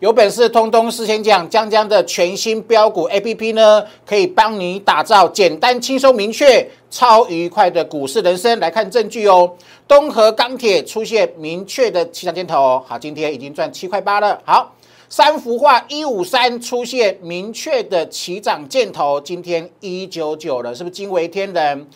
[0.00, 8.60] 有本事通通事先讲，江江的全新标股 A P P 呢，可以帮你打造简单、轻松、明确、超愉快的股市人生。
[8.60, 9.52] 来看证据哦，
[9.88, 14.40] 东河钢铁出现明确的起涨箭头，好，今天已经赚七块八了。
[14.44, 14.72] 好，
[15.08, 21.88] 三幅画一五三出现明确的起涨箭头，今天一九九了，是不是惊为天人？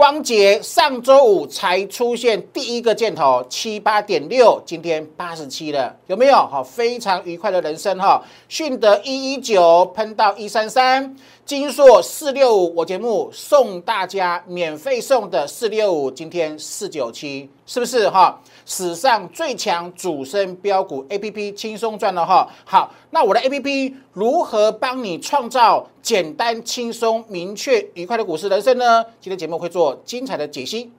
[0.00, 6.36] 光捷上周五才出现第一个箭头七八点六，今天八十七了，有没有？
[6.36, 8.24] 好，非常愉快的人生哈。
[8.48, 18.40] 迅德一一九喷到一三三，金硕四六五，我节目送大家免费送的四六五，今天四九七，是不是哈？
[18.64, 22.48] 史上最强主升标股 A P P 轻松赚了哈。
[22.64, 29.04] 好，那我的 A P P 如何帮你创造简单、轻松、明确、愉快的股市人生呢？
[29.20, 30.92] 今天节目会做精彩的解析。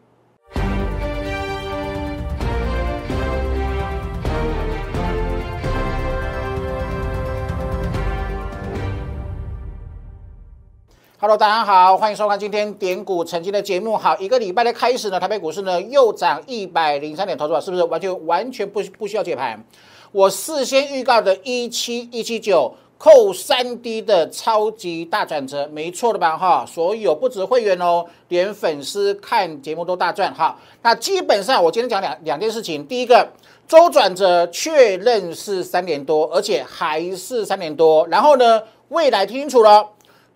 [11.22, 13.96] Hello，大家好，欢迎收看今天点股曾经的节目。
[13.96, 19.64] 好，一个礼拜的开始呢，台北股市呢又涨一百零三点，投资者是不是完全完全不不需要解盘？
[20.12, 26.36] 我事先预告的一七一七九扣三 D 的超级大转折，没错的吧？
[26.36, 30.34] 哈，所有不止会员哦，连粉丝看节目都大赚。
[30.34, 33.30] 哈，那基本上我今天讲两两件事情，第一个
[33.68, 38.08] 周转折确认是三年多，而且还是三年多。
[38.08, 39.88] 然后呢，未来听清楚了。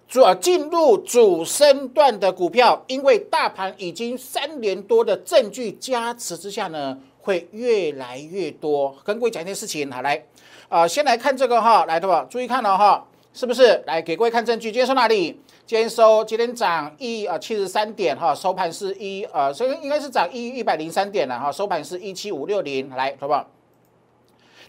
[0.08, 8.96] 主进入主升段的股票，因为大盘已经三年多的证据加持之下呢，会越来越多。
[9.04, 10.24] 跟各位讲一件事情，好来，
[10.70, 12.26] 啊，先来看这个哈，来对吧？
[12.30, 13.84] 注意看了哈，是不是？
[13.88, 14.72] 来给各位看证据。
[14.72, 15.40] 今天收哪里？
[15.66, 23.48] 今天收，今天涨一啊七十三点哈，收盘是一呃，所以应该是涨一一百零三点了哈，收盘是一七五六零，来，好不好？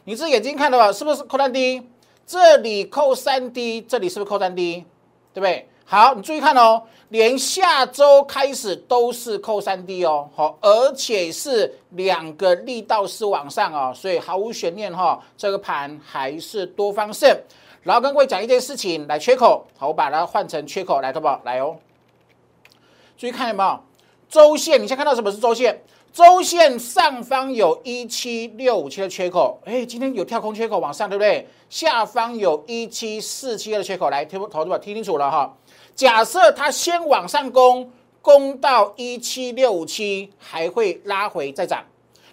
[0.04, 0.90] 你是眼睛看的吧？
[0.90, 1.82] 是不是扣三 D？
[2.26, 4.84] 这里扣三 D，这里是不是扣三 D？
[5.36, 5.68] 对不对？
[5.84, 17.30] 好，你注意看哦，连下周开始都是扣三 D 哦，好，而且是两个力道是往上哦，所以毫无悬念哈，这个盘还是多方胜。
[17.82, 21.38] 然后跟各位讲一件事情，来缺口，好，我把它换成缺口来，好不好？
[21.44, 21.76] 来哦，
[23.18, 23.78] 注意看有没有
[24.30, 24.82] 周线？
[24.82, 25.82] 你先看到什么是周线？
[26.16, 31.46] 周线上方有一七六五七的缺口，哎，今天有跳空缺口往上，对不对？
[31.68, 35.54] 下方有一七四七二的缺口，来听投资吧，听清楚了哈。
[35.94, 41.84] 假设它先往上攻，攻到一七六五七，还会拉回再涨。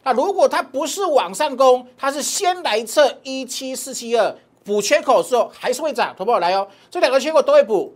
[0.03, 4.33] 那如果它不是往上攻，它是先来测一七四七二
[4.63, 6.15] 补缺口的时候，还是会涨。
[6.17, 7.93] 投保来哦，这两个缺口都会补，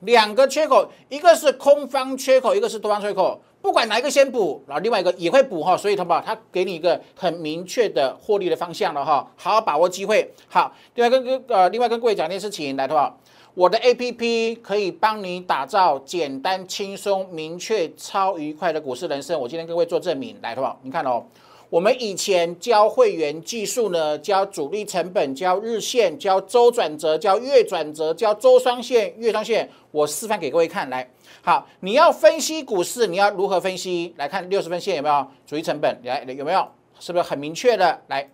[0.00, 3.42] 两个缺口，一个是空方缺口，一个是多方缺口。
[3.60, 10.32] 不管哪一个先补，然后另外一个也会补哈，所以他把他给你一个很明确的获利的方向了哈，好好把握机会。
[10.48, 13.16] 好，另外跟跟呃，另外跟各位讲一件事情，来的话，
[13.54, 19.38] 我的 A P P 可以帮你打造简单、轻松、明确、超愉快的股市人生。
[19.40, 21.24] 我今天跟各位做证明，来的话，你看哦。
[21.70, 29.68] 我们以前教会员技术呢，教主力成本，教日线，教周转折，教月转折，教周双线、月双线。
[29.90, 31.10] 我示范给各位看，来，
[31.42, 34.14] 好，你要分析股市，你要如何分析？
[34.16, 36.00] 来看六十分线有没有主力成本？
[36.04, 36.66] 来，有没有？
[36.98, 38.00] 是不是很明确的？
[38.08, 38.30] 来，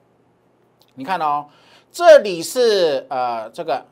[0.95, 1.47] 你看哦，
[1.91, 3.85] 这里是呃这个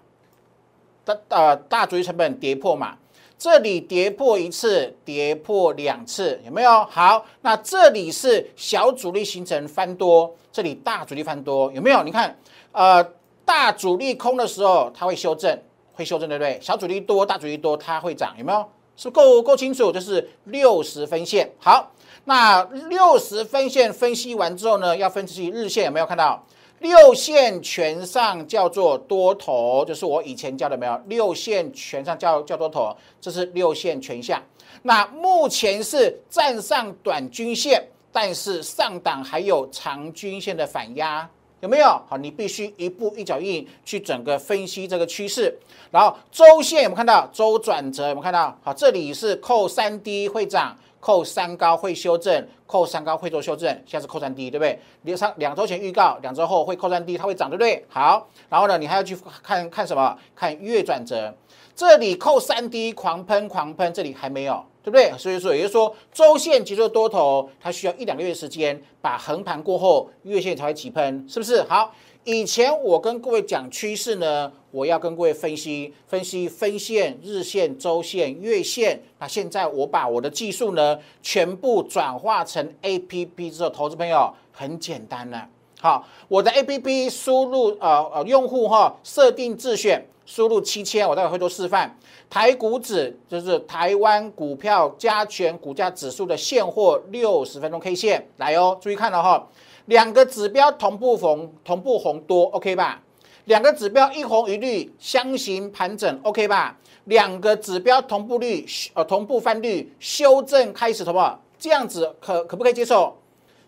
[1.05, 2.97] 大呃大主力成本跌破嘛？
[3.43, 6.85] 这里跌破一次，跌破两次，有没有？
[6.85, 12.05] 好，那这里是小主力形成翻多，这里大主力翻多，有没有？
[12.05, 12.39] 你看，
[12.71, 13.03] 呃，
[13.45, 15.59] 大主力空的时候，它会修正，
[15.93, 16.57] 会修正，对不对？
[16.63, 18.65] 小主力多，大主力多，它会涨，有没有？
[18.97, 19.91] 是够够清楚？
[19.91, 21.51] 就是六十分线。
[21.59, 21.91] 好，
[22.27, 26.41] 那六十分线分析完之后呢，要分析日线，有没有看到？
[26.83, 31.01] 六线全上叫做多头，就是我以前教的没有？
[31.07, 34.43] 六线全上叫叫多头，这是六线全下。
[34.83, 41.29] 那目前是站上短均线，但是上档还有长均线的反压，
[41.61, 41.87] 有没有？
[42.09, 45.57] 好，你必须一步一脚印去整个分析这个趋势。
[45.93, 47.29] 然后周线有没有看到？
[47.33, 48.59] 周转折有没有看到？
[48.63, 50.77] 好，这里是扣三 D 会涨。
[51.03, 54.79] 扣三高会修正，扣三高会做修正，现在是扣三低，对不对？
[55.03, 57.85] 你上两周前预告，两周后会扣三低，它会涨，对不对？
[57.89, 60.17] 好，然后呢，你还要去看看什么？
[60.37, 61.35] 看月转折，
[61.75, 65.13] 这里扣三低狂喷狂喷，这里还没有，对不对？
[65.19, 71.65] 所以说，也就是说，周线结束多头，它需要一两个月时间，把横盘过后，月线才会起喷，是不是？
[71.65, 71.93] 好。
[72.25, 79.01] 以前我跟各位讲趋势呢，我要跟各位分析分析分线、日线、周线、月线。
[79.19, 85.47] 那现在我把我的技术呢，全部转化成 A P P 之后，投资朋友很简单了。
[85.81, 91.97] 好，我的 A P P 输入呃呃用户哈设定自选，输入七千，我待会会做示范。
[92.31, 99.47] 台股指就是台湾股票加权股价指数的现货六十分钟 K 线来哦，注意看了哈，
[99.85, 103.03] 两个指标同步红，同步红多，OK 吧？
[103.47, 106.79] 两个指标一红一绿，箱型盘整，OK 吧？
[107.05, 111.43] 两个指标同步率，呃，同步翻绿，修正开始，好不好？
[111.59, 113.19] 这样子可可不可以接受？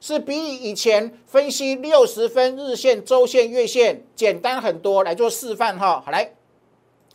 [0.01, 5.03] 是比以前分析六十分日线、周线、月线简单很多。
[5.03, 6.31] 来做示范哈，好来，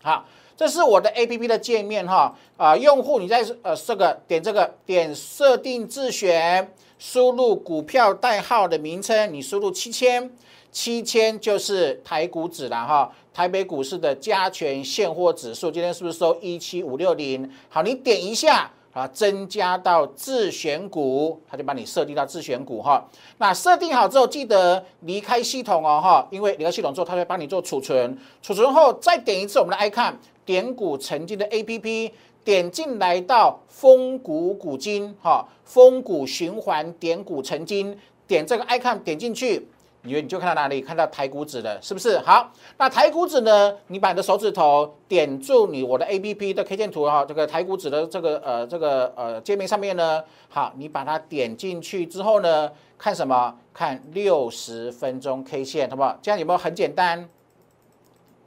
[0.02, 0.26] 好，
[0.58, 2.36] 这是我的 A P P 的界面哈。
[2.58, 10.30] 啊，用户你在呃这个点这个点设定自选，输入股票代号的名称，你输入七千。
[10.72, 17.50] 七千就是台股指了哈，台北股市的加权现货指数今天是不是收一七五六零？
[17.70, 23.04] 好，你点一下啊，增加到自选股，它就帮你设定到自选股哈。
[23.38, 30.14] 那设定好之后，记得离开系统哦哈，因为离开系统之后，它会帮你做储存，储存后再点一次我们的 icon
[30.46, 32.12] 点股成金的 A P P，
[32.44, 39.68] 点进来到风股股金哈，风股循环点股成金，点这个 icon 点进去。
[40.16, 40.82] 你你就看到哪里？
[40.82, 42.18] 看到台股指了，是不是？
[42.20, 43.76] 好，那台股指呢？
[43.88, 53.56] 你把你的手指头点住你我的 A P P 的 K 线图哈，这个台股指的这个呃这个呃界面上面呢，好，你把它点进去之后呢，看什么？
[53.74, 56.18] 看六十分钟 K 线，好不好？
[56.22, 57.30] 这样有没有很简单？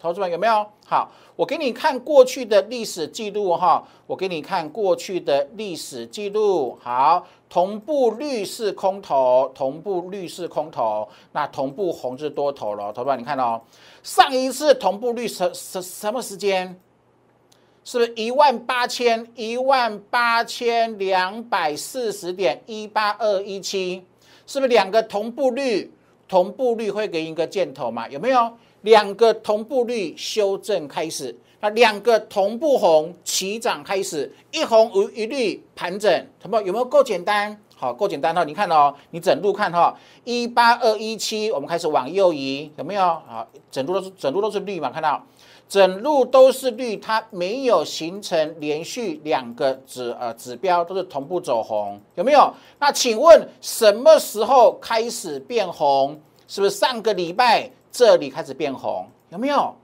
[0.03, 0.67] 投资们有没有？
[0.85, 6.77] 好，我给你看过去的历史记录哈，我给你看过去的历史记录。
[6.83, 12.93] 好，同步绿是空头，同步绿是空头，那同步红是多头了。
[12.93, 13.61] 投资们，你看哦，
[14.03, 16.77] 上一次同步率什什什么时间？
[17.85, 24.05] 是不是一万八千一万八千两百四十点一八二一七？
[24.49, 25.93] 是不是两个同步率？
[26.27, 28.09] 同步率会给一个箭头嘛？
[28.09, 28.53] 有没有？
[28.83, 37.59] 两个同步率修正开始，那两个同步红起涨开始，一红无一绿盘整，什么有没有够简单？
[37.77, 38.45] 好，够简单哈！
[38.45, 39.93] 你看哦，你整路看哈，
[40.23, 43.03] 一八二一七，我们开始往右移，有没有？
[43.03, 44.89] 好，整路都是整路都是绿嘛？
[44.89, 45.21] 看到，
[45.69, 52.55] 整路都是绿，它没有形成连续两个指呃指标都是同步走红，有没有？
[52.79, 56.21] 那请问什么时候开始变红？
[56.47, 57.69] 是不是上个礼拜？
[57.93, 59.77] 这里开始变红，有没有？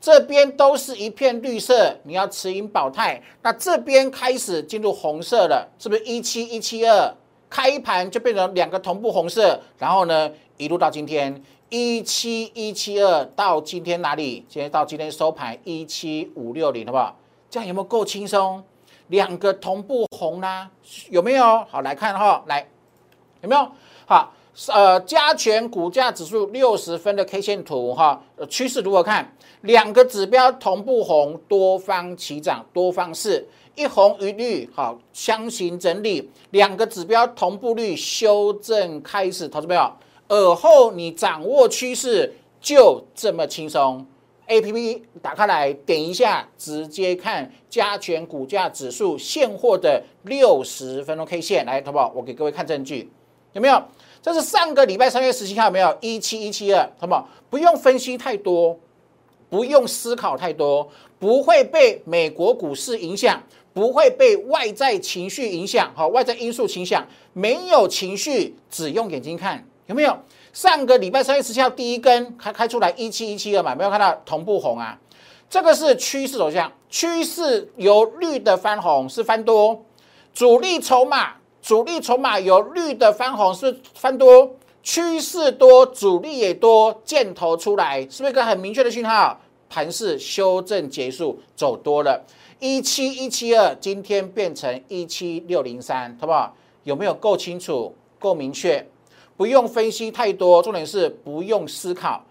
[0.00, 3.22] 这边都是一片绿色，你要持盈保泰。
[3.42, 7.14] 那这边开始进入红色了，是不是一七一七二
[7.48, 9.60] 开盘就变成两个同步红色？
[9.78, 14.44] 然后呢，一路到今天一七一七二到今天哪里？
[14.48, 17.16] 今天到今天收盘一七五六零，好不好？
[17.48, 18.64] 这样有没有够轻松？
[19.06, 20.68] 两个同步红啦，
[21.10, 21.64] 有没有？
[21.70, 22.66] 好，来看哈，来
[23.42, 23.70] 有没有？
[24.06, 24.32] 好。
[24.68, 29.34] 呃，加权股价指数六十分的 K 线图哈，趋势如何看？
[29.62, 39.90] 两个指标同步红，多方齐涨，多方势，一红一绿，好，箱型整理，两个指标同步率修正开始，投资朋友，
[40.28, 44.04] 耳后你掌握趋势就这么轻松。
[44.48, 52.12] A P P 打开来，点一下，直接看加权股价指数现货的六十分钟 K 线，来，投不好？
[52.14, 53.10] 我给各位看证据，
[53.54, 53.82] 有没有？
[54.22, 56.88] 这是上个礼拜三月十七号，有没有一七一七二？
[56.96, 57.28] 好不好？
[57.50, 58.78] 不用分析太多，
[59.50, 63.42] 不用思考太多，不会被美国股市影响，
[63.74, 65.90] 不会被外在情绪影响。
[65.96, 70.16] 好，外在因素影响，没有情绪，只用眼睛看，有没有？
[70.52, 74.96] 上个礼拜三月十七号第一根开开出来一七一七二嘛，没有看到同步红啊？
[75.50, 79.84] 这个是趋势走向，趋势由绿的翻红是翻多，
[80.32, 81.41] 主力筹码。
[81.62, 89.40] 主力筹码由绿的翻红是翻多，趋势多，主力也多，箭头出来，是不是一个很明确的讯号？
[89.70, 92.20] 盘势修正结束，走多了，
[92.58, 96.52] 一七一七二，今天变成一七六零三，好不好？
[96.82, 98.84] 有没有够清楚、够明确？
[99.36, 102.22] 不用分析太多，重点是不用思考。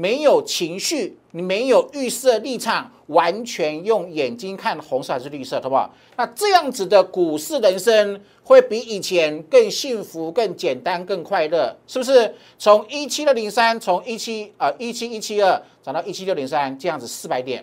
[0.00, 5.94] 没有情绪，你没有预设立场，完全用眼睛看红色还是绿色，好不好？
[6.16, 12.34] 那这样子的股市人生会比以前更幸福、更简单、更快乐，是不是？
[12.58, 17.62] 从一七六零三，从一七啊一七一七二涨到一七六零三，这样子四百点，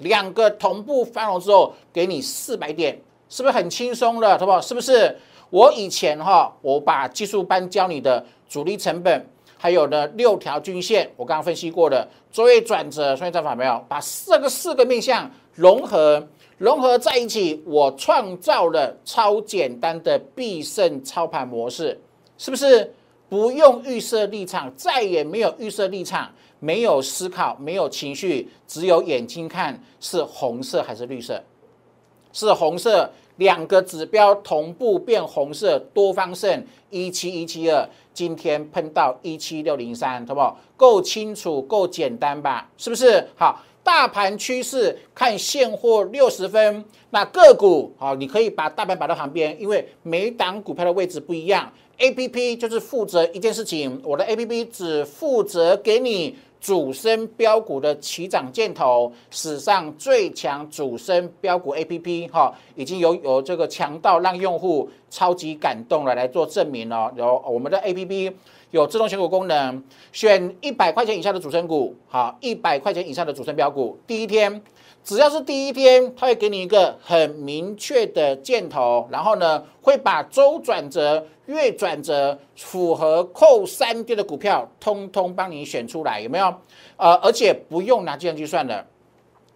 [0.00, 4.60] 两个同步翻红之后，给你四百点，是不是很轻松了，好不好？
[4.60, 5.16] 是不是？
[5.48, 9.26] 我以前哈，我把技术班教你的主力成本。
[9.64, 16.22] 还有呢，六条均线，我刚刚分析过的周月转折，所以战法没有把四个四个面向融合
[16.58, 21.98] 融合在一起，我创造了超简单的必胜操盘模式，
[22.36, 22.92] 是不是？
[23.30, 26.30] 不用预设立场，再也没有预设立场，
[26.60, 31.42] 没有思考，没有情绪，只有眼睛看是红色还是绿色，
[32.34, 33.10] 是红色。
[33.36, 40.58] 两个指标同步变红色，多方胜一七一七二，今天喷到一七六零三，好不好？
[40.76, 42.68] 够清楚，够简单吧？
[42.76, 43.26] 是不是？
[43.36, 51.72] 好，大盘趋势看现货六十分，那个股好，你可以把大盘摆到旁边，因为每档股票的位置不一样。
[51.98, 56.36] A P P 就是负责一件事情，我的 A P P 只负责给你。
[56.64, 67.12] 主升标股的起涨箭头，史上最强主升标股 A P P 哈，已经有有这个强到让用户超级感动了，来做证明哦。
[67.16, 68.32] 有我们的 A P P
[68.70, 74.62] 有自动选股功能，选一百块钱以下的主升股，好，一百块钱以上的主升标股，第一天。
[75.04, 86.46] 只要是第一天，它会给你一个很明确的箭头，然后呢，会把周转折、月转折符合扣三跌的股票，通通帮你选出来，有没有？
[86.96, 88.82] 呃，而且不用拿计算机算了。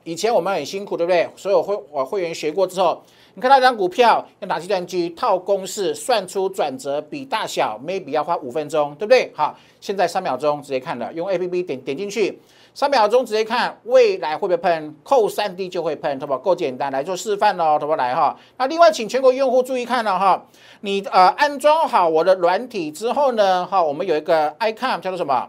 [0.04, 1.26] 以前我们很辛苦，对不对？
[1.34, 3.02] 所有会我会员学过之后，
[3.32, 9.32] 你看那张股票要拿计算机套公式算出转折比大小，maybe 要花五分钟，对不对？
[9.34, 12.38] 好，现在三秒钟直接看了，用 A P P 点点进去。
[12.78, 16.38] 三秒钟直接看未来会不会喷，扣三 D 就会喷，好不好？
[16.38, 17.96] 够简单，来做示范喽，好不？
[17.96, 18.38] 来哈。
[18.56, 20.46] 那另外，请全国用户注意看了哈，
[20.82, 25.48] 你呃安装好我的软体之后呢，哈，我们有一个 icon 叫做什么？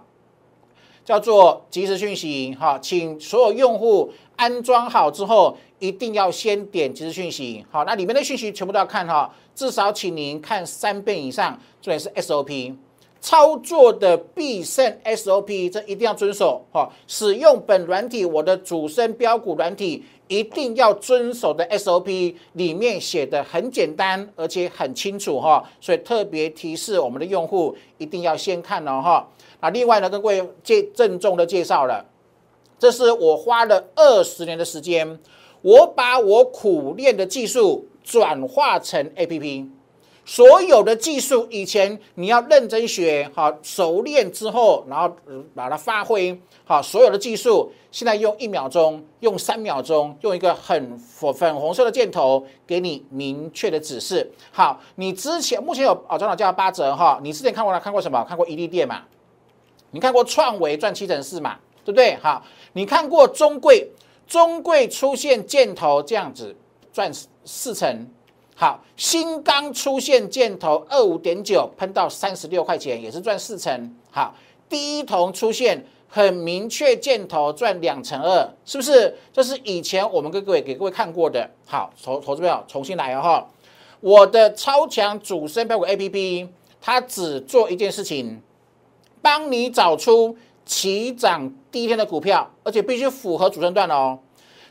[1.05, 7.63] 叫做即时讯息哈，请所有用户安装好之后，一定要先点即时讯息。
[7.69, 12.73] 好，那里面的讯息全部都要看哈，至少请您看三遍以上，重点是 SOP。
[13.21, 16.89] 操作的必胜 SOP，这一定要遵守哈。
[17.07, 25.63] 使用本软体，我的主升标股软体一定要遵守的 SOP，里面写的很简单，而且很清楚哈。
[25.81, 29.27] 所以特别提示我们的用户，一定要先看了哈。
[29.59, 32.05] 啊，另外呢，跟各位介郑重的介绍了，
[32.77, 35.19] 这是我花了二十年的时间，
[35.61, 39.67] 我把我苦练的技术转化成 APP。
[40.29, 45.11] 所有的技术，以前你要认真学，好熟练之后，然后
[45.55, 46.79] 把它发挥好。
[46.79, 54.31] 所有的技术，现在用一秒钟，用三秒钟，用一个很粉粉红色的箭头给你明确的指示。
[54.51, 57.19] 好，你之前目前有哦，长老叫八折哈。
[57.23, 58.23] 你之前看过了，看过什么？
[58.25, 59.01] 看过伊利店嘛？
[59.89, 61.57] 你看过创维赚七成四嘛？
[61.83, 62.15] 对不对？
[62.17, 63.89] 好，你看过中贵，
[64.27, 66.55] 中贵出现箭头这样子
[66.93, 67.11] 赚
[67.43, 68.07] 四成。
[68.61, 73.95] 好，新钢出现箭头二五点九喷到三十六块钱，也是赚四成。
[74.11, 74.35] 好，
[74.67, 79.15] 第一铜出现很明确箭头赚两成二，是不是？
[79.31, 81.49] 这是以前我们跟各位给各位看过的。
[81.65, 83.47] 好，投投资票重新来哦哈。
[84.01, 86.49] 我的超强主升标股 A P P，
[86.81, 88.41] 它只做一件事情，
[89.21, 90.35] 帮你找出
[90.65, 94.19] 起涨第一天的股票，而且必须符合主升段哦。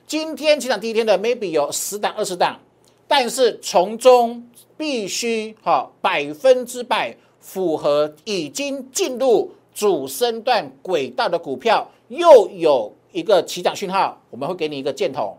[0.07, 2.61] 今天起涨第一天的 maybe 有十档二十档。
[3.09, 4.47] 但是从中
[4.77, 15.37] 必须哈百分之百符合已经进入主升段轨道的股票，又有一个起涨讯号，我们会给你一个箭头，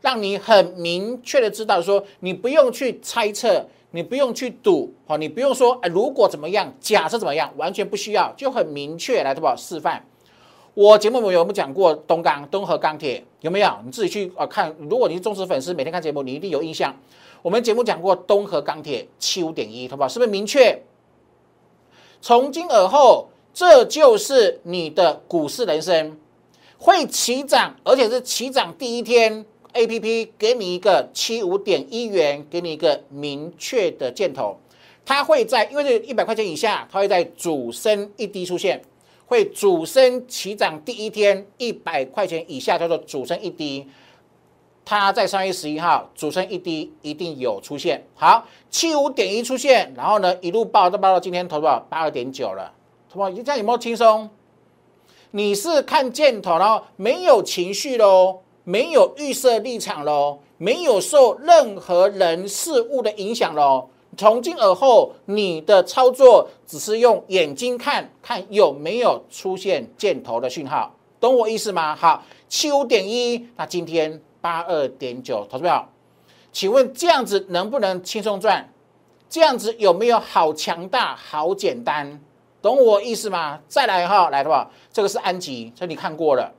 [0.00, 9.46] 让你很明确的知道说，你不用去猜测，你不用去赌，好，你不用说哎如果怎么样，假设怎么样，完全不需要，就很明确来，对不？
[9.56, 10.04] 示范。
[10.74, 13.24] 我节目有有没有讲过东钢、东河钢铁？
[13.40, 13.78] 有没有？
[13.84, 14.74] 你自己去啊看。
[14.90, 16.94] 如果你是忠实粉丝，每天看节目，你一定有印象。
[17.42, 20.08] 我们节目讲过东河钢铁七五点一，好不好？
[20.08, 20.82] 是不是明确？
[22.20, 26.16] 从今而后，这就是你的股市人生，
[26.78, 34.56] 会起涨，而且是起涨第一天，A P P 给你一个七五点一元，给你一个明确的箭头，
[35.04, 38.82] 它会在因为这一百块钱以下，它会在主升一低出现。
[39.26, 43.86] 会主升起涨第一天一百块钱以下叫做主升一低，
[44.84, 48.04] 它在三月十一号主升一低一定有出现。
[48.14, 52.72] 好，七五点一出现，然后呢一路爆都爆到今天投多少八二点九了，
[53.10, 53.30] 什么？
[53.32, 54.28] 这样有没有轻松？
[55.30, 63.88] 你是看箭头，然后没有情绪喽，没有预设立场喽，没有受任何人事物的影响喽。
[64.16, 71.96] 从今而后，你的操作只是用眼睛看看有没有出现箭头的讯号，懂我意思吗？
[71.96, 75.88] 好，七五点一，那今天八二点九，投资票，
[76.52, 78.68] 请问这样子能不能轻松赚？
[79.28, 82.20] 这样子有没有好强大、好简单？
[82.60, 83.60] 懂我意思吗？
[83.66, 86.52] 再来哈，来的话，这个是安吉，这你看过了，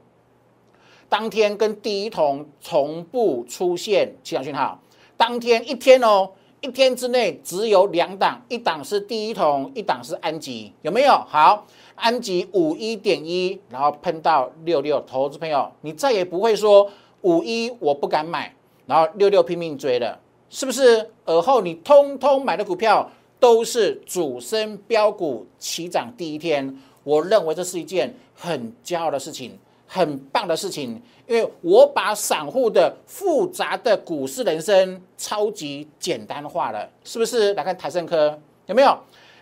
[1.07, 4.79] 当天跟第一桶同步出现气象讯号，
[5.15, 6.31] 当天一天哦。
[6.65, 11.11] 一天之内只有两档，一档是第一桶，一档是安吉，有没有？
[11.27, 16.89] 好，安吉五一点一，然后喷到六六，投资朋友，你再也不会说
[17.21, 18.51] 五一我不敢买，
[18.87, 20.19] 然后六六拼命追了，
[20.49, 21.11] 是不是？
[21.23, 23.07] 而后你通通买的股票
[23.39, 29.55] 都是主升标股起涨第一天，我认为这是一件很骄傲的事情。
[29.87, 37.53] 很棒的事情，因为我把散户的复杂的股市人生超级简单化了，是不是？
[37.53, 38.97] 来看台盛科有没有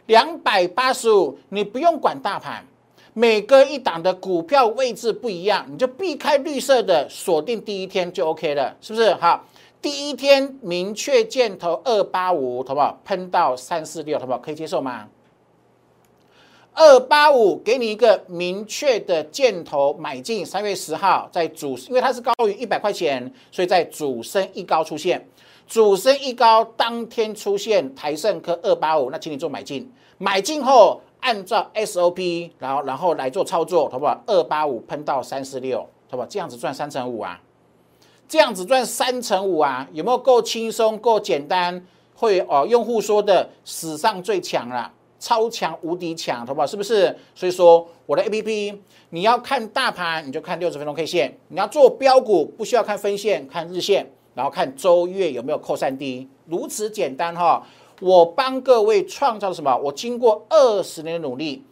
[0.07, 1.37] 两百八十五？
[1.49, 2.65] 你不用管大盘，
[3.13, 9.13] 每个一档的股票位置不一样，你就避开绿色的，锁定第一天就 OK 了，是不是？
[9.15, 9.45] 好，
[9.81, 12.99] 第一天明确箭头二八五，好不好？
[13.05, 14.39] 喷到三四六，好不好？
[14.39, 15.07] 可以接受吗？
[16.75, 25.23] 二八五给你一个明确的箭头买进，三月十号在主，因为它是高于一百块钱，所以在主升一高出现，
[25.67, 34.19] 主升一高当天出现台盛科二八五，那请你做买进，买进后按照 SOP，然后然后来做操作，好不好？
[34.25, 36.25] 二八五喷到三十六，好不好？
[36.27, 37.39] 这样子赚三成五啊，
[38.27, 41.85] 这样子赚三成五啊，有没有够轻松、够简单？
[42.15, 44.91] 会哦，用户说的史上最强了。
[45.23, 46.67] 超强无敌强，好不好？
[46.67, 47.15] 是不是？
[47.33, 57.65] 所以说我的 A P P，你要看大盘，你就看六十分钟 K 线；你要做标股，不需要看分线，看日线，然后看周月有没有扣三 D，如此简单哈。
[58.01, 59.73] 我帮各位创造了什么？
[59.77, 61.63] 我经过二十年的努力，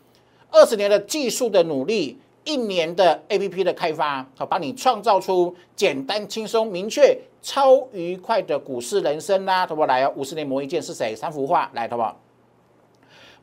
[0.50, 9.88] 二十年的技术的努力，一年的 A P P 的开发，好，帮你创造出简单、轻松、明确、超愉快的股市人生啦，好不好？
[9.88, 11.14] 来哦，五十年磨一剑是谁？
[11.14, 12.18] 三幅画，来，好不好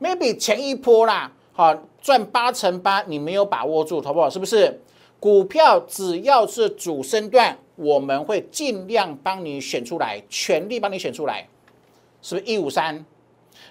[0.01, 4.31] ？maybe 前一波啦，好赚八成八，你没有把握住，好不好？
[4.31, 4.81] 是不是？
[5.21, 11.49] 股票只要是主升段，我们会尽量帮你选出来，全力帮你选出来，
[12.23, 12.47] 是不是？
[12.47, 13.05] 一五三，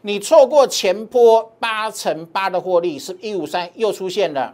[0.01, 4.53] 你错过前波八成八的获利，是一五三又出现了，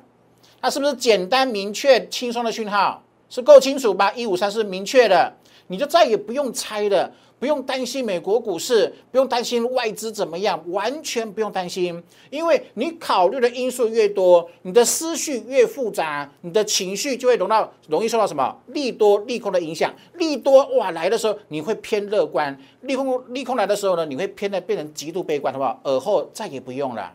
[0.61, 3.01] 那是不是简单明确、轻松的讯号？
[3.27, 4.13] 是够清楚吧？
[4.15, 5.33] 一五三是明确的，
[5.67, 7.11] 你就再也不用猜了。
[7.39, 19.93] 不用担心美国股市，不用担心外资怎么样，完全不用担心，因为你考虑的因素越多，你的思绪越复杂，你的情绪就会容到容易受到什么利多利空的影响。
[20.13, 25.77] 利多哇来的时候，你会偏乐观；利空利空来的时候呢，你会偏的变成极度悲观，好不好？
[25.83, 27.13] 而后再也不用了。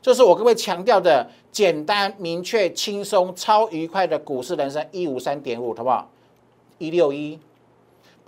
[0.00, 6.08] 这是我各位强调的简单、明确、轻松、超愉快的股市人生一五三点五，好不好？
[6.78, 7.36] 一六一。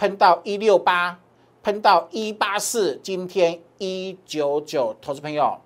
[0.00, 1.20] 喷到一六八，
[1.62, 5.58] 喷到一八四，今天一九九，投资朋友，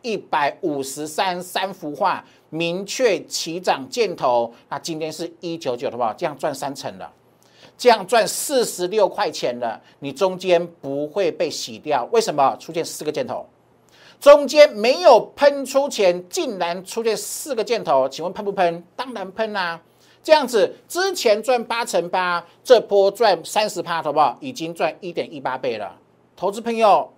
[0.00, 6.12] 一百五十三三幅画，明确起涨箭头，那今天是一九九，好不好？
[6.12, 7.12] 这样赚三成了，
[7.76, 12.56] 这样赚四十六块钱了，你中间不会被洗掉，为什么？
[12.60, 13.44] 出现四个箭头，
[14.20, 18.84] 中间没有喷出前，竟然出现四个箭头，请问喷不喷？
[18.94, 19.82] 当然喷啦。
[20.24, 24.34] 这样子，之前赚八成八，这波赚三十趴，好不好？
[24.40, 25.94] 已经赚一点一八倍了。
[26.34, 27.12] 投资朋友，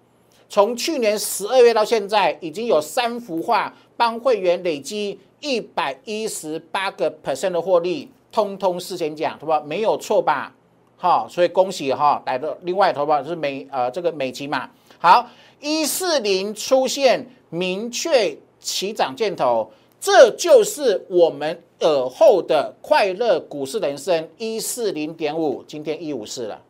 [0.48, 9.62] 从去年十二月到现在，已经有三幅画帮会员累积一百一十八个 percent 的获利，通通事先讲，好不好？
[9.62, 10.52] 没有错吧？
[10.96, 14.68] 好，所以恭喜哈，来的另外投保是美呃这个美琪嘛。
[14.98, 15.28] 好，
[15.60, 19.70] 一四零出现明确起涨箭头。
[19.98, 26.60] 这就是我们耳后的快乐股市人生一四零点五，今天一五四了，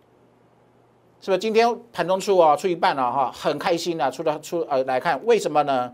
[1.21, 1.39] 是不是？
[1.39, 5.93] 今天盘中出哦，出一半了哈，很开心的，出了出呃来看为什么呢？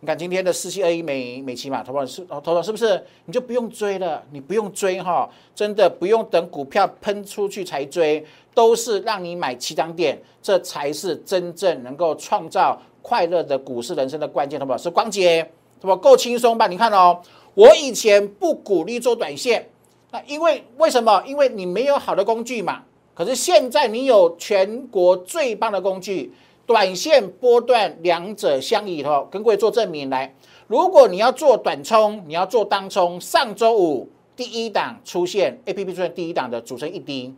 [0.00, 3.00] 你看今天的四七二一美美期嘛，投保是投保是不是？
[3.26, 15.48] 你就不用追了，你不用追哈，真的不用等股票喷出去才追，都是让你买七张点，这才是真正能够创造快乐的股市人生的关键，投保是光洁。
[15.80, 16.68] 什么够轻松吧？
[16.68, 17.20] 你看哦，
[17.54, 19.68] 我以前不鼓励做短线，
[20.10, 21.22] 那因为为什么？
[21.26, 22.82] 因为你没有好的工具嘛。
[23.14, 26.32] 可是现在你有全国最棒的工具，
[26.64, 29.28] 短线波段两者相宜哦。
[29.30, 30.34] 跟各位做证明来，
[30.66, 37.34] 如果你要做短冲，你要做当冲，上周五第一档出现 A P P 出现第一档的主升一低，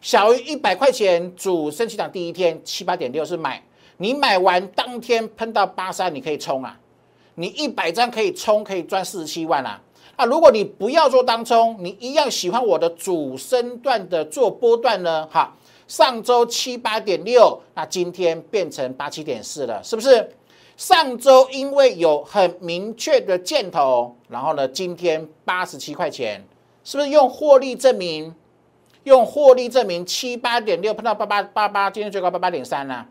[0.00, 3.62] 小于一百块钱主升起档第一天七八点六是买，
[3.98, 6.76] 你买完当天喷到八三，你可以冲啊。
[7.36, 9.80] 你一百张可以冲，可以赚四十七万啊！
[10.16, 15.26] 啊，如果你不要做当冲，你一样喜欢我的主升段的做波段呢？
[15.26, 15.56] 哈，
[15.88, 20.30] 上周七八点六，那今天变成八七点四了，是不是？
[20.76, 26.44] 上周因为有很明确的箭头，然后呢，今天八十七块钱，
[26.82, 28.34] 是不是用获利证明？
[29.04, 33.04] 用获利证明七八点六碰到八八八八，今天最高八八点三呢，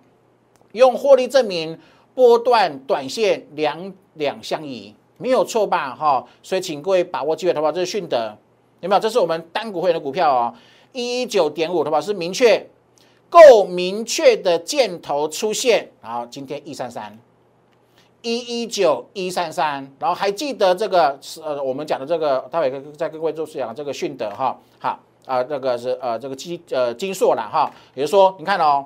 [0.71, 1.77] 用获利证明
[2.15, 5.95] 波段短线两两相宜，没有错吧？
[5.95, 7.71] 哈，所以请各位把握机会，好不好？
[7.71, 8.36] 这是迅德，
[8.82, 8.99] 有没有？
[8.99, 10.54] 这是我们单股会员的股票哦，
[10.91, 12.02] 一一九点五，好不好？
[12.02, 12.69] 是明确
[13.30, 17.17] 够明确的箭头出现，然后今天一三三。
[18.26, 28.86] 一一九一三三，然后还记得这个是呃我们讲的这个，待会跟再跟各位做讲这个迅德哈，好啊，这个是呃这个金呃金硕了哈，也就是说你看哦，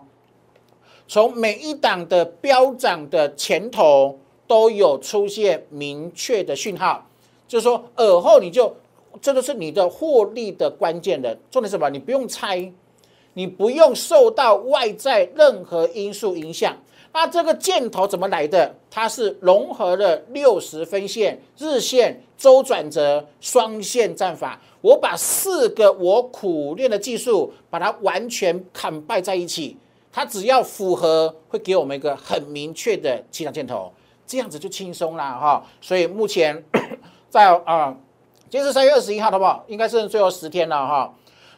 [1.08, 7.05] 从每一档的飙涨的前头都有出现明确的讯号，
[7.47, 8.73] 就是说耳后你就
[9.21, 11.89] 这个是你的获利的关键的重点是什么？
[11.89, 12.71] 你不用猜，
[13.33, 16.75] 你不用受到外在任何因素影响。
[17.13, 18.75] 那这个箭头怎么来的？
[18.91, 24.62] 它是融合了六十分线、日线、周转折、双线战法。
[24.81, 29.75] 我把四个我苦练的技术，把它完全砍败在一起。
[30.12, 33.91] 它只要符合，会给我们一个很明确的起涨箭头，
[34.28, 35.66] 这样子就轻松了哈。
[35.82, 36.63] 所以目前
[37.30, 37.96] 在啊，
[38.50, 39.63] 今天是三月二十一号，好不好？
[39.68, 41.13] 应该是最后十天了哈。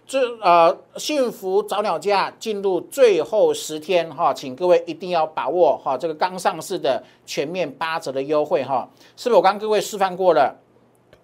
[0.08, 10.56] 这呃，幸福早鸟价进入最后十天哈，请各位一定要把握哈，这个刚上市的全面八折的优惠哈，是不是我刚各位示范过了？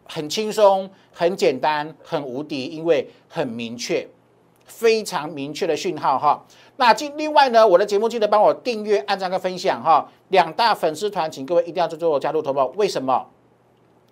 [0.07, 4.07] 很轻松，很简单，很无敌，因为很明确，
[4.65, 6.45] 非常明确的讯号哈。
[6.77, 10.09] 那今另外呢，我的节目记得帮我订阅、按赞跟分享哈。
[10.29, 12.65] 两大粉丝团，请各位一定要做做加入投保。
[12.75, 13.25] 为什么？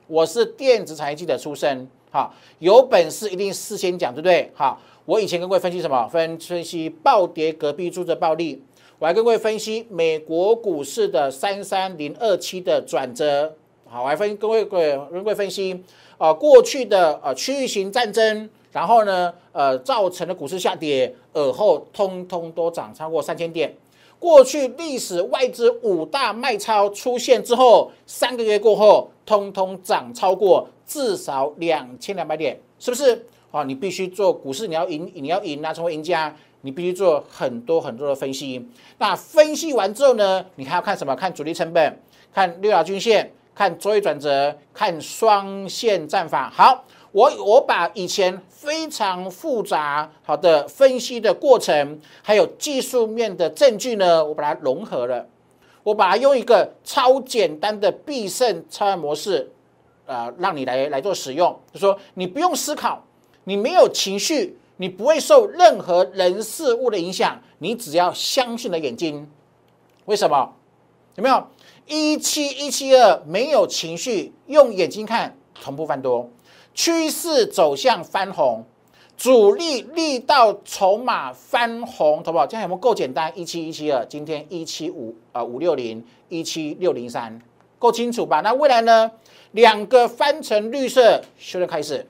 [0.08, 1.88] 我是电子产业记者出身。
[2.12, 4.52] 哈，有本事一定事先讲，对不对？
[4.56, 6.08] 哈，我以前跟各位分析什么？
[6.08, 8.64] 分分析暴跌隔壁住着暴利，
[9.00, 13.56] 我还跟各位分析美国股市的三三零二七的转折。
[13.90, 15.84] 好，我还分各位各位跟各位分析
[16.20, 23.74] 啊，过去的呃区域型战争，然后呢呃造成的股市下跌，而后通通都涨超过三千点。
[24.20, 33.26] 过去历史外资五大卖超出现之后，三个月过后，通通涨超过至少两千两百点，是不是？
[33.52, 38.66] 啊，你必须做股市，你要赢，你要赢啊，成为赢家，你必须做很多很多的分析。
[38.98, 41.14] 那分析完之后呢，你还要看什么？
[41.16, 42.00] 看主力成本，
[42.34, 46.50] 看六条均线，看周一转折，看双线战法。
[46.50, 46.84] 好。
[47.14, 55.28] 我我把以前非常复杂好的分析的过程，还有技术面的证据呢，我把它融合了，
[55.84, 59.52] 我把它用一个超简单的必胜操案模式，
[60.08, 61.56] 啊，让你来来做使用。
[61.72, 63.06] 就说你不用思考，
[63.44, 69.30] 你没有情绪，你不会受任何人事物的影响，你只要相信的眼睛。
[70.06, 70.52] 为什么？
[71.14, 71.48] 有没有
[71.86, 76.28] 一七一七二没有情绪，用眼睛看同步翻多。
[76.74, 78.64] 趋势走向翻红，
[79.16, 82.48] 主力力道筹码翻红，好不好？
[82.48, 83.32] 这样有没有够简单？
[83.38, 87.40] 一七一七二，今天一七五啊五六零一七六零三，
[87.78, 88.42] 够清楚吧？
[88.42, 89.12] 那未来呢？
[89.52, 92.06] 两个翻成绿色，修正开始，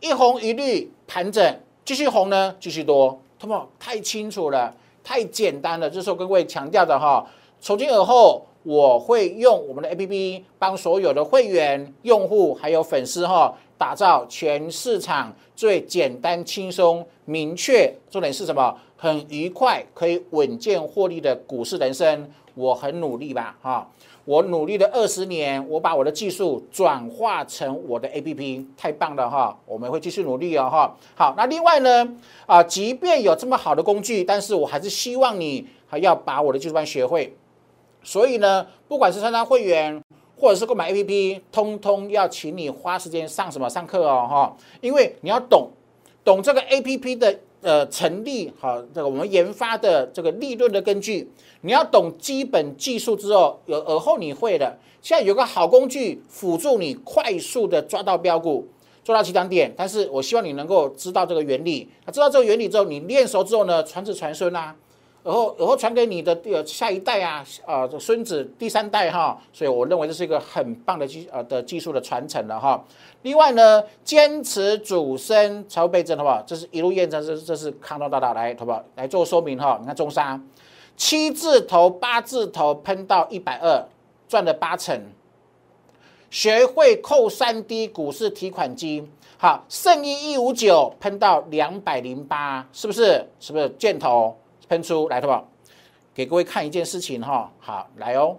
[0.00, 3.68] 一红一绿盘整，继续红呢，继续多，好不好？
[3.78, 5.88] 太清楚了，太简单了。
[5.88, 7.24] 这是我各位强调的哈。
[7.60, 13.56] 从今而后，我会用我们的 A P P 帮所有的会员、用户还有粉丝哈。
[13.78, 18.76] 打造全市场最简单、轻松、明确，重点是什么？
[18.96, 22.28] 很愉快，可以稳健获利的股市人生。
[22.54, 23.88] 我很努力吧，哈！
[24.24, 29.56] 我努力了二十年，我把我的技术转化成我的 APP，太棒了哈！
[29.64, 30.96] 我们会继续努力哦，哈！
[31.14, 37.36] 好，那另外呢，啊，即便有这么好的工具，但是我还是希望你还要把我的技术班学会。
[38.02, 40.02] 所以呢，不管是参加会员。
[40.38, 45.68] 或者是购买 A P P，通通要请你花时间上什么上课哦，哈，因为你要懂
[46.24, 51.28] 懂这个 A P P 的呃成立，好，这个我们研发的这个利润的根据，
[51.62, 54.78] 你要懂基本技术之后，有而后你会的。
[55.02, 58.66] 现在有个好工具辅助你快速的抓到标股，
[59.02, 64.74] 做到起涨点，但是我希望你能够知道这个原理，那知道这个原理之后，你练熟之后呢，传子传孙啊。
[65.28, 72.82] 然后，然后传给你的呃下一代啊，啊，这孙子第三代哈，所以我认为这是一个很棒的技呃的技术的传承了哈。
[73.20, 76.42] 另外呢，坚持主升才会倍增，好不好？
[76.46, 78.82] 这是一路验证，这这是康庄大道来，好不好？
[78.94, 79.76] 来做说明哈。
[79.78, 80.40] 你看中沙
[80.96, 83.84] 七字头、八字头喷到一百二，
[84.26, 84.98] 赚了八成。
[86.30, 93.26] 学会扣三 D 股市提款机，好，圣一一五九喷到两百零八，是不是？
[93.38, 94.34] 是不是箭头？
[94.68, 95.48] 喷出来，好不好？
[96.14, 98.36] 给各位看一件事情哈，好来哦，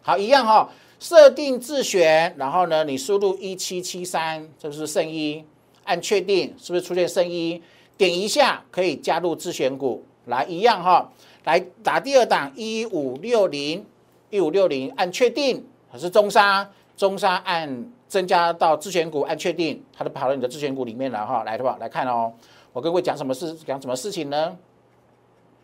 [0.00, 5.44] 好一样哈，设定自选，然后呢，你输入一七七三，这是圣一，
[5.82, 7.60] 按确定，是不是出现圣一？
[7.96, 11.10] 点一下可以加入自选股，来一样哈，
[11.42, 13.84] 来打第二档一五六零
[14.30, 22.32] 一五六零按确定，还是中沙中沙按增加到自选股按确定，它都跑到你的自选股里面了哈，来的话来看哦，
[22.72, 24.56] 我跟各位讲什么事讲什么事情呢？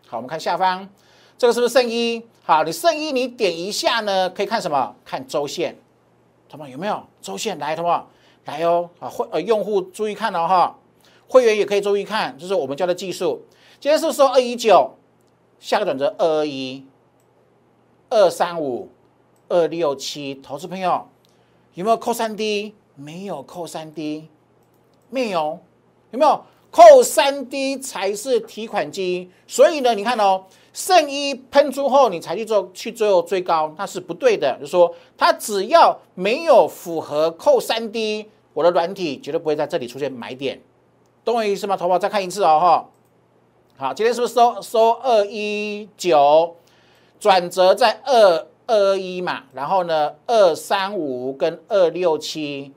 [0.07, 0.87] 好，我们看下方，
[1.37, 2.23] 这个是不是圣衣？
[2.43, 4.95] 好，你圣衣你点一下呢，可以看什么？
[5.03, 5.75] 看周线，
[6.47, 7.57] 同学有没有周线？
[7.57, 8.05] 来，同学
[8.45, 8.89] 来哦。
[8.99, 10.77] 啊，会呃用户注意看哦哈，
[11.27, 13.41] 会员也可以注意看，就是我们教的技术。
[13.79, 14.91] 今天是不是说二一九，
[15.59, 16.85] 下个转折二二一，
[18.09, 18.91] 二三五，
[19.49, 21.07] 二六七，投资朋友
[21.73, 22.75] 有没有扣三 D？
[22.95, 24.29] 没有扣三 D，
[25.09, 25.59] 没有，
[26.11, 26.45] 有没有？
[26.75, 34.57] 扣三 D 才是提款机，所以呢，你看哦，圣衣喷出后，你才去做去最后追高，那是不对的。
[34.59, 40.61] 就说它只要没有符合扣三 D，我的软体绝对不会在这里出现买点，
[41.23, 41.77] 懂我意思吗？
[41.77, 42.89] 投保再看一次哦，哈。
[43.77, 46.57] 好，今天是不是收收二一九，
[47.21, 49.43] 转折在二二一嘛？
[49.53, 52.73] 然后呢，二三五跟二六七，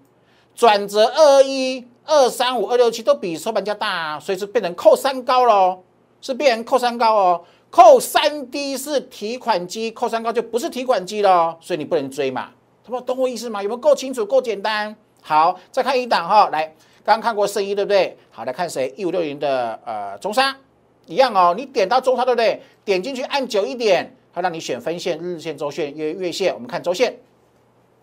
[0.55, 1.85] 转折二一。
[2.09, 5.85] 二三五二六七都比收盘价大，所以是变成扣三高喽，
[6.23, 7.45] 是变成扣三高哦。
[7.71, 12.49] 扣三低是提款机，扣三高就不是提款机了，所以你不能追嘛。
[12.83, 13.63] 他们懂我意思吗？
[13.63, 14.97] 有没有够清楚、够简单？
[15.21, 16.65] 好，再看一档哈，来，
[17.05, 18.17] 刚刚看过圣一对不对？
[18.31, 18.91] 好，来看谁？
[18.97, 20.57] 一五六零的呃中沙
[21.05, 22.63] 一样哦，你点到中沙对不对？
[22.87, 26.55] 点进去按久一点，它让你选分线、日线、周线、月月线。
[26.55, 27.15] 我们看周线，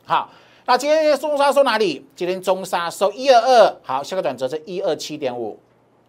[0.06, 0.30] 好。
[0.68, 2.04] 那今天中沙收哪里？
[2.16, 5.60] 今天中沙收一二二，好，下个转折是一二七点五，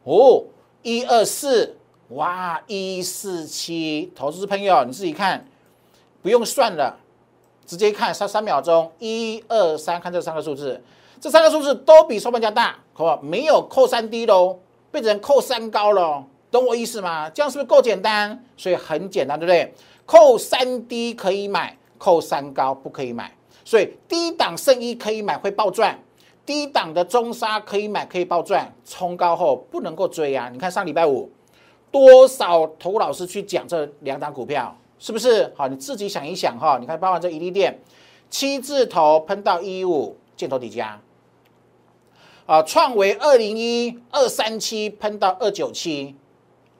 [0.04, 0.42] 哦，
[0.80, 1.76] 一二四，
[2.08, 5.46] 哇，一四七，投资朋友你自己看，
[6.22, 6.98] 不用算了，
[7.66, 10.82] 直接看三三秒钟，一二三，看这三个数字，
[11.20, 13.20] 这三个数字都比收盘价大，好不好？
[13.20, 14.58] 没有扣三低喽，
[14.90, 17.28] 变成扣三高了，懂我意思吗？
[17.28, 18.42] 这样是不是够简单？
[18.56, 19.74] 所以很简单，对不对？
[20.06, 23.35] 扣三低可以买，扣三高不可以买。
[23.66, 25.98] 所以低档圣衣可以买会暴赚，
[26.46, 30.48] 低档的中沙可以买可以暴赚，冲高后不能够追啊！
[30.52, 31.28] 你看上礼拜五
[31.90, 35.52] 多少投老师去讲这两档股票，是不是？
[35.56, 36.78] 好，你自己想一想哈。
[36.80, 37.76] 你看包括这一利店
[38.30, 41.00] 七字头喷到一五，箭头底价
[42.46, 46.14] 啊，创维二零一二三七喷到二九七，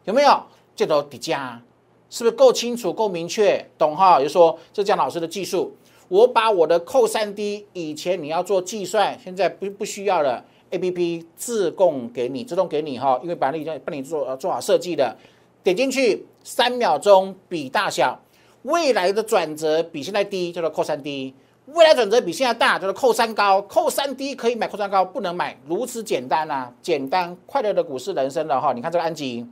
[0.05, 0.41] 有没有
[0.77, 1.61] 箭头底价？
[2.09, 3.69] 是不是够清楚、够明确？
[3.77, 4.21] 懂哈？
[4.21, 5.77] 就说这江老师的技术。
[6.09, 15.17] 我把我的扣三 D 以前你要做计算，现在不不需要了，A P P 自供给你，自动给你哈，因为把你帮你做做好设计的，
[15.65, 18.21] 点进去三秒钟比大小，
[18.63, 21.35] 未来的转折比现在低叫做扣三 D，
[21.67, 29.45] 未来转折比现在大叫做扣三高，扣三低可以买，扣三高不能买，如此简单啊，简单快乐的股市人生了哈，你看这个安吉，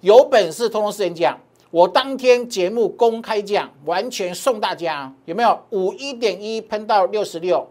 [0.00, 1.38] 有本事通通时间讲。
[1.70, 7.68] 我当天节目公开讲，完全送大家有没有五一点一喷到六十六？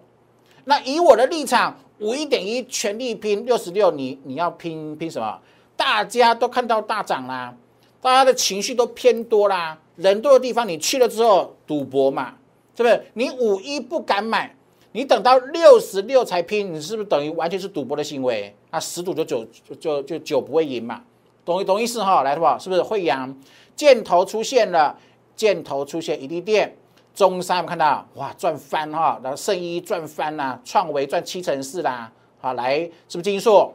[0.65, 5.39] 那以我的立场，五一点一全力拼六十六，你你要拼拼什么？
[5.75, 7.55] 大家都看到大涨啦，
[7.99, 12.35] 大家的情绪都偏多啦，人多的地方你去了之后赌博嘛，
[12.75, 13.03] 是不是？
[13.15, 14.55] 你五一不敢买，
[14.91, 18.55] 你等到六十六才拼，你是不是等于完全是赌博的行为？
[18.69, 21.01] 啊，十赌就九就就就九不会赢嘛，
[21.43, 22.21] 懂懂意思哈？
[22.21, 23.41] 来的话是不是会赢？
[23.77, 24.97] 箭头出现了，
[25.35, 26.75] 箭头出现，一地电，
[27.13, 32.11] 中山我们看到，哇，赚翻哈，然后圣一赚翻啦，创维赚七成四啦，
[32.41, 33.71] 好，来是不是金硕？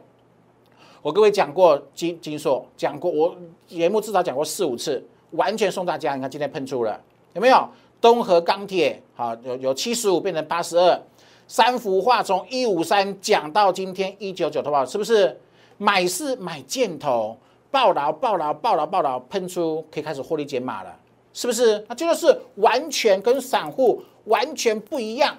[1.01, 3.35] 我各位讲过金金硕，讲过，我
[3.65, 6.99] 节目至少讲过四五次，完全送大家，你看今天喷出了，
[7.31, 7.67] 有没有？
[8.01, 11.01] 东河钢铁，好，有有七十五变成八十二，
[11.47, 15.39] 三幅画从一五三讲到今天一九九，的话是不是？
[15.77, 17.37] 买是买箭头。
[17.73, 20.95] 爆牢爆牢爆牢爆牢喷出，可以开始获利减码了，
[21.33, 21.83] 是不是？
[21.89, 25.35] 那这个是完全跟散户完全不一样，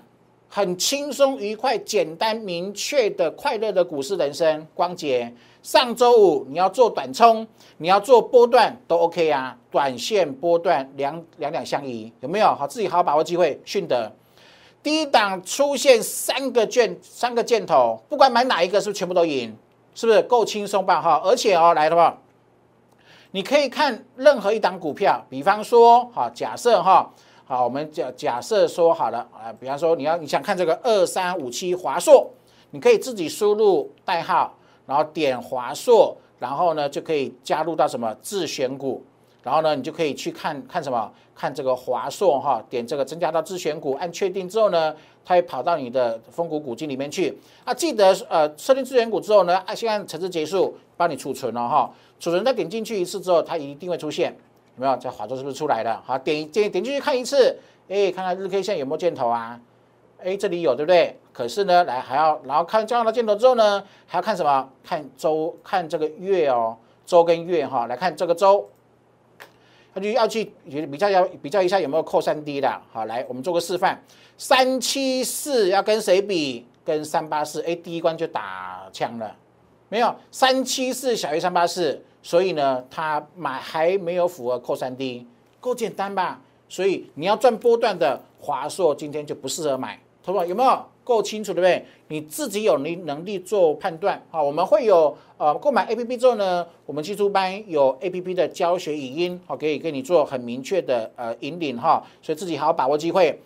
[0.49, 4.67] 很轻松愉快、简单明确的快乐的股市人生。
[4.75, 12.47] 光洁，上周五你要做短冲，你要做波段都 OK 啊，短线波段两两两相宜，有没有？
[12.47, 13.61] 好，自己好好把握机会。
[13.65, 14.11] 迅德
[14.83, 19.57] 低档出现三个箭三个箭头，不管买哪一个，是不是全部都赢？
[19.95, 21.01] 是不是够轻松吧？
[21.01, 22.19] 哈，而且哦，来的话。
[23.35, 27.11] 你可以看任何一档股票，比方说，哈，假设哈，
[27.45, 32.31] 好，我们假假设说好了啊，比方说你要你想看这个二三五七华硕，
[32.71, 34.55] 你可以自己输入代号，
[34.87, 39.03] 然后点华硕，然后呢就可以加入到什么自选股，
[39.43, 41.11] 然后呢，你就可以去看看什么？
[41.35, 44.95] 看这个华硕哈，点这个增加到自选股，按确定之后呢，
[45.25, 47.37] 它会跑到你的风股股金里面去。
[47.65, 51.91] 啊，记得呃设定资源股之后呢，按先按程式结束，帮你储存了哈。
[52.21, 54.35] 储存再点进去一次之后，它一定会出现，
[54.77, 54.97] 有没有？
[54.97, 56.03] 在华硕是不是出来了？
[56.07, 57.59] 好，点点点进去看一次，
[57.89, 59.61] 哎，看看日 K 线有没有箭头啊？
[60.23, 61.19] 哎，这里有对不对？
[61.33, 64.71] 可是呢，来还要然后看这样的箭头之后呢，还要看什么？
[64.83, 68.67] 看周，看这个月哦，周跟月哈，来看这个周。
[69.95, 70.51] 他就要去
[70.91, 74.03] 比较要比较一下有没有扣三 D 的，好，来我们做个示范，
[74.37, 76.67] 三七四要跟谁比？
[76.85, 79.35] 跟三八四，哎，第一关就打枪了，
[79.89, 85.27] 没有三七四小于三八四，所以呢，它买还没有符合扣三 D，
[85.61, 86.41] 够简单吧？
[86.69, 90.85] 所以你要赚波段的华硕今天就不适合买，同学有没有？
[91.05, 91.85] 够清楚对不对？
[92.09, 94.43] 你自己有能能力做判断啊。
[94.43, 102.03] 我们会有呃购买 A P P 之后呢，我们技术班有 A P P 的教学语音，好可以给你做很明确的呃引领哈。
[102.23, 103.39] 所以自己好好把握机会。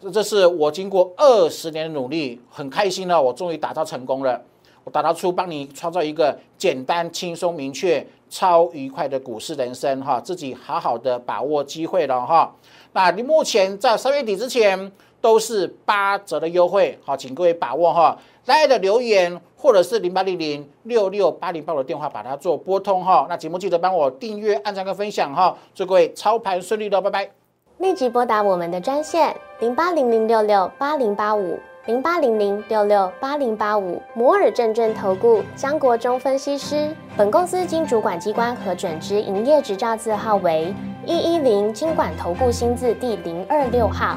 [0.00, 4.40] 这这是我经过二十年的努力，很开心呢，我终于打造成功了。
[4.84, 10.20] 我打造出帮你创造一个简单、轻松、明确、超愉快的股市人生哈。
[10.20, 12.54] 自己好好的把握机会了哈。
[12.92, 14.92] 那你目前在三月底之前。
[15.20, 18.16] 都是八折的优惠，好，请各位把握哈。
[18.44, 23.26] 大家的留言或者是零八零零六六八零八的电话，把它做拨通哈。
[23.28, 25.56] 那节目记得帮我订阅、按赞跟分享哈。
[25.74, 27.30] 祝各位操盘顺利的，拜拜。
[27.78, 36.94] 立即拨打我们的专线零八零零六六八零八五零八零零六六八零八五摩尔证券投顾江国忠分析师。
[37.16, 44.16] 本公司经主管机关核准之营业执照字号为一一零金管投顾新字第零二六号。